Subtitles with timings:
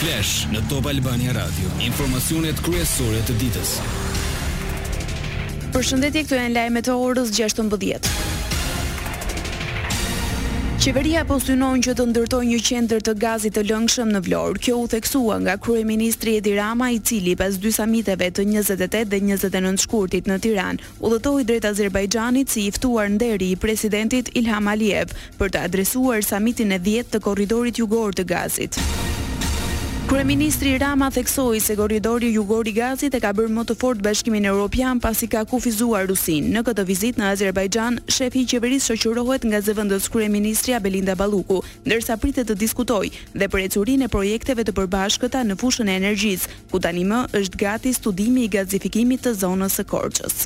[0.00, 1.68] Flash në Top Albania Radio.
[1.84, 3.72] Informacionet kryesore të ditës.
[5.74, 7.68] Përshëndetje, këtu janë lajmet e orës 16.
[10.80, 14.62] Qeveria po synon që të ndërtojë një qendër të gazit të lëngshëm në Vlorë.
[14.64, 19.04] Kjo u theksua nga kryeministri Edi Rama, i cili pas dy samiteve të 28 dhe
[19.20, 25.12] 29 shkurtit në Tiranë, udhëtoi drejt Azerbajxhanit si i ftuar nderi i presidentit Ilham Aliyev
[25.36, 28.80] për të adresuar samitin e 10 të korridorit jugor të gazit.
[30.10, 34.48] Kryeministri Rama theksoi se korridori jugor i Gazit e ka bërë më të fortë Bashkimin
[34.50, 36.48] Evropian pasi ka kufizuar Rusin.
[36.50, 42.18] Në këtë vizitë në Azerbajxhan, shefi i qeverisë shoqërohet nga zëvendës kryeministja Belinda Balluku, ndërsa
[42.18, 46.82] pritet të diskutojë dhe për ecurinë e projekteve të përbashkëta në fushën e energjisë, ku
[46.82, 50.40] tani më është gati studimi i gazifikimit të zonës së Korçës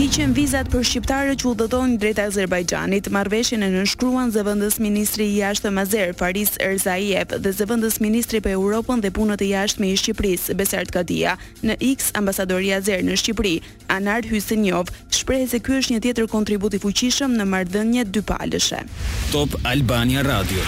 [0.00, 3.10] hiqen vizat për shqiptarët që udhëtojnë drejt Azerbajxhanit.
[3.12, 9.02] Marrveshjen e nënshkruan zëvendës ministri i jashtëm azer Faris Erzaiev dhe zëvendës ministri për Europën
[9.04, 13.58] dhe punët e jashtme i Shqipërisë Besart Kadia në X ambasadoria azer në Shqipëri
[13.92, 18.80] Anar Hysenjov shpreh se ky është një tjetër kontribut i fuqishëm në marrëdhënie dypalëshe.
[19.36, 20.64] Top Albania Radio.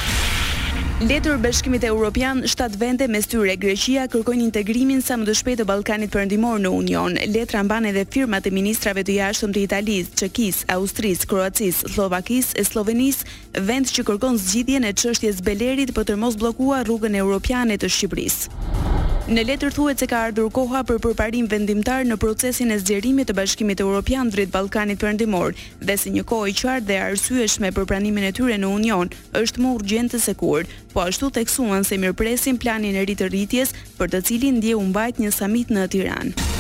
[1.05, 5.67] Letër Bashkimit Evropian, 7 vende mes tyre Greqia kërkojnë integrimin sa më të shpejtë të
[5.69, 7.19] Ballkanit Perëndimor në Union.
[7.35, 12.65] Letra mban edhe firmat e ministrave të jashtëm të Italisë, Çekis, Austrisë, Kroacisë, Slovakisë e
[12.65, 13.29] Slovenisë,
[13.69, 18.93] vend që kërkon zgjidhjen e çështjes Belerit për të mos bllokuar rrugën europiane të Shqipërisë.
[19.25, 23.37] Në letër thuhet se ka ardhur koha për përparim vendimtar në procesin e zgjerimit të
[23.39, 28.29] Bashkimit Evropian drejt Ballkanit Perëndimor, dhe si një kohë e qartë dhe arsyeshme për pranimin
[28.29, 29.09] e tyre në Union,
[29.41, 33.73] është më urgjente se kur, po ashtu theksuan se mirpresin planin e ri të rritjes,
[33.97, 36.53] për të cilin ndjeu mbajt një samit në Tiranë.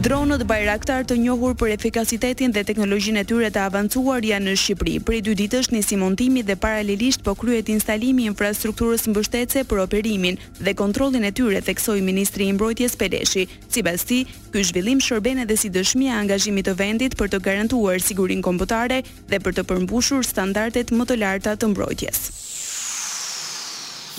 [0.00, 4.94] Dronët bajraktar të njohur për efikasitetin dhe teknologjinë e tyre të avancuar janë në Shqipëri.
[5.04, 9.82] Për dy ditë është nisi montimi dhe paralelisht po kryhet instalimi i infrastrukturës mbështetëse për
[9.84, 13.44] operimin dhe kontrollin e tyre, theksoi ministri i mbrojtjes Peleshi.
[13.68, 18.00] Sipas tij, ky zhvillim shërben edhe si dëshmi e angazhimit të vendit për të garantuar
[18.00, 22.24] sigurinë kombëtare dhe për të përmbushur standardet më të larta të mbrojtjes.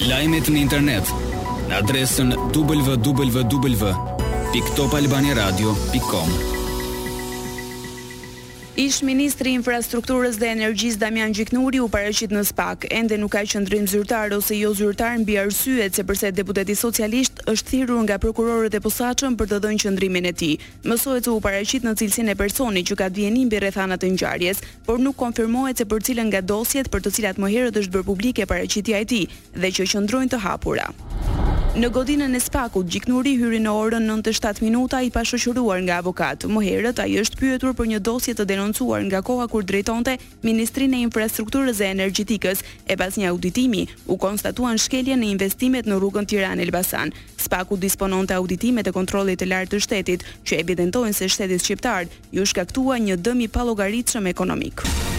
[0.05, 1.09] Lajmet në internet
[1.71, 4.20] në adresën www
[4.51, 6.27] piktopalbaniradio.com
[8.75, 13.45] Ish ministri i infrastrukturës dhe energjisë Damian Gjiknuri u paraqit në SPAK, ende nuk ka
[13.47, 18.75] qendrim zyrtar ose jo zyrtar mbi arsyet se përse deputeti socialist është thirrur nga prokurorët
[18.75, 20.59] e posaçëm për të dhënë qendrimin e tij.
[20.83, 24.59] Mësohet se u paraqit në cilësinë e personit që ka dhënë mbi rrethana të ngjarjes,
[24.87, 28.09] por nuk konfirmohet se për cilën nga dosjet për të cilat më herët është bërë
[28.13, 29.23] publike paraqitja e tij
[29.55, 30.89] dhe që qëndrojnë të hapura.
[31.71, 36.43] Në godinën e spakut, gjiknuri hyri në orën 97 minuta i pashëshuruar nga avokat.
[36.51, 40.97] Më herët, a është pyetur për një dosje të denoncuar nga koha kur drejtonte Ministrinë
[40.99, 46.27] e Infrastrukturës e Energjetikës e pas një auditimi u konstatuan shkelje në investimet në rrugën
[46.27, 47.15] Tiran Elbasan.
[47.15, 47.39] Lbasan.
[47.41, 52.11] Spaku disponon të auditimet e kontrolit të lartë të shtetit, që evidentojnë se shteti shqiptar
[52.35, 55.10] ju shkaktua një dëmi palogaritë shëmë ekonomikë.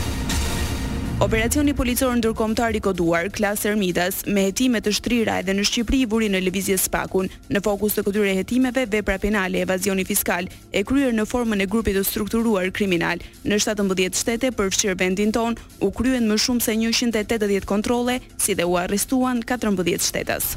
[1.23, 6.07] Operacioni policor ndërkombëtar i koduar Klas Ermitas me hetime të shtrira edhe në Shqipëri i
[6.11, 7.29] vuri në lëvizje spakun.
[7.47, 11.95] Në fokus të këtyre hetimeve vepra penale, evazioni fiskal e kryer në formën e grupit
[11.95, 13.23] të strukturuar kriminal.
[13.47, 16.75] Në 17 shtete përfshir vendin ton u kryen më shumë se
[17.07, 20.57] 180 kontrole, si dhe u arrestuan 14 shtetas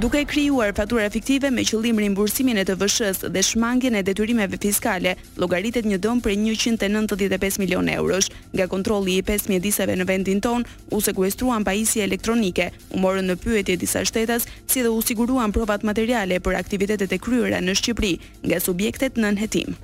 [0.00, 5.12] duke krijuar fatura fiktive me qëllim rimbursimin e të vëshës dhe shmangjen e detyrimeve fiskale,
[5.38, 8.30] llogaritet një dëmë prej 195 milion eurosh.
[8.56, 13.36] Nga kontrolli i 5 mjedisave në vendin ton, u sekuestruan pajisje elektronike, u morën në
[13.44, 18.14] pyetje disa shtetas, si dhe u siguruan provat materiale për aktivitetet e kryera në Shqipëri
[18.48, 19.76] nga subjektet nën hetim.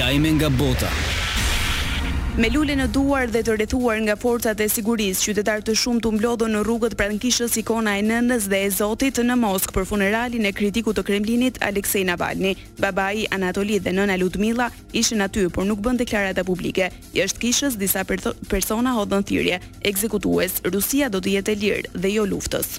[0.00, 0.88] Lajme nga bota.
[2.40, 6.12] Me lule në duar dhe të rrethuar nga forcat e sigurisë, qytetarë të shumë të
[6.14, 10.48] mblodhën në rrugët pranë kishës ikona e nënës dhe e zotit në Moskë për funeralin
[10.48, 12.54] e kritikut të Kremlinit Aleksej Navalni.
[12.80, 16.88] Babai Anatoli dhe nëna Ludmilla ishin aty, por nuk bën deklarata publike.
[17.12, 19.60] Jashtë kishës disa perso persona hodhën thirrje:
[19.92, 22.78] Ekzekutues, Rusia do të jetë e lirë dhe jo luftës.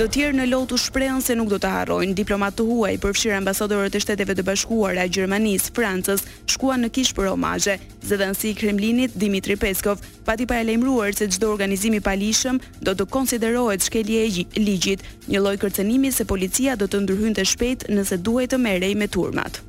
[0.00, 2.14] Të tjerë në lotu shprehën se nuk do të harrojnë.
[2.16, 7.26] Diplomatë të huaj, përfshirë ambasadorët e Shteteve të Bashkuara, Gjermanisë, Francës, shkuan në Kish për
[7.34, 7.74] omazhe.
[8.08, 12.94] Zëdhënësi i Kremlinit Dimitri Peskov pati pa e lajmëruar se çdo organizim i palishëm do
[12.96, 18.16] të konsiderohet shkelje e ligjit, një lloj kërcënimi se policia do të ndryhynte shpejt nëse
[18.24, 19.60] duhet të merrej me turmat.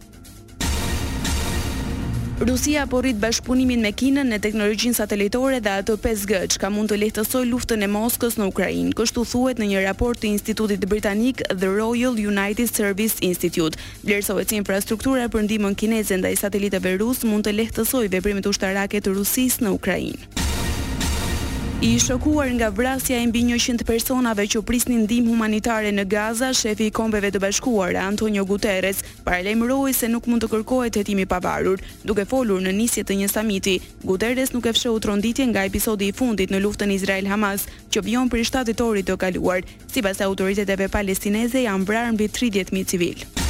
[2.42, 6.98] Rusia po rrit bashkëpunimin me Kinën në teknologjinë satelitore dhe ato 5G, ka mund të
[6.98, 11.70] lehtësoj luftën e Moskës në Ukrainë, kështu thuhet në një raport të Institutit Britanik The
[11.76, 13.78] Royal United Service Institute.
[14.02, 19.16] Vlerësohet se infrastruktura për ndihmën kineze ndaj sateliteve rusë mund të lehtësoj veprimet ushtarake të
[19.22, 20.32] Rusisë në Ukrainë.
[21.84, 26.86] I shokuar nga vrasja e mbi 100 personave që prisnin ndihmë humanitare në Gaza, shefi
[26.86, 31.82] i Kombeve të Bashkuara Antonio Guterres paralajmëroi se nuk mund të kërkohet hetimi pavarur.
[32.06, 33.76] Duke folur në nisje të një samiti,
[34.06, 38.46] Guterres nuk e fshehu tronditje nga episodi i fundit në luftën Izrael-Hamas që vjen për
[38.46, 39.66] 7 tetorit të kaluar.
[39.90, 43.41] Sipas autoriteteve palestineze janë vrarë mbi 30000 civilë.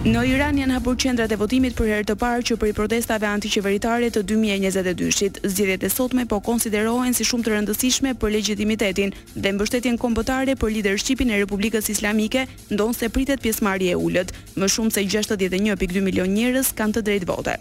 [0.00, 3.26] Në Iran janë hapur qendrat e votimit për herë të parë që për i protestave
[3.28, 5.42] anti të 2022-shit.
[5.44, 10.70] Zgjedhjet e sotme po konsiderohen si shumë të rëndësishme për legjitimitetin dhe mbështetjen kombëtare për
[10.78, 14.32] liderëshipin e Republikës Islamike, ndonse pritet pjesëmarrje e ulët.
[14.56, 17.58] Më shumë se 61.2 milion njerëz kanë të drejtë vote.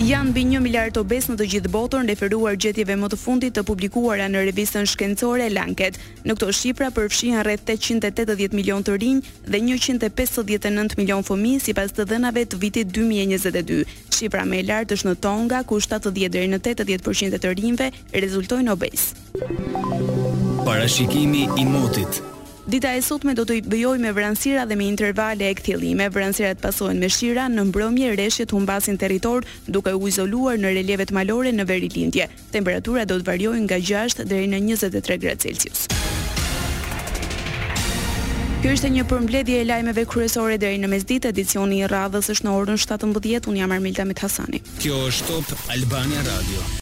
[0.00, 3.52] Janë bi një miliard të në të gjithë botër në referuar gjetjeve më të fundit
[3.52, 5.98] të publikuara në revisën shkencore e Lanket.
[6.24, 11.92] Në këto shqipra përfshihën rreth 880 milion të rinjë dhe 159 milion fëmi si pas
[11.92, 13.84] të dhenave të vitit 2022.
[14.08, 17.92] Shqipra me lartë është në Tonga, ku 70-80% të rinjëve
[18.24, 20.64] rezultojnë obesë.
[20.64, 22.22] Parashikimi i motit
[22.68, 26.10] Dita e sotme do të i bëjoj me vranësira dhe me intervale e këthjelime.
[26.12, 31.10] Vranësirat pasojnë me shira në mbromje e të humbasin teritor duke u izoluar në reljevet
[31.10, 32.28] malore në veri lindje.
[32.52, 35.86] Temperatura do të varjojnë nga 6 dhe në 23 gradë Celsius.
[38.60, 42.52] Kjo është një përmbledhje e lajmeve kryesore deri në mesditë edicioni i radhës është në
[42.60, 44.60] orën 17:00 un jam Armelda Mithasani.
[44.82, 46.70] Kjo është Top Albania Radio.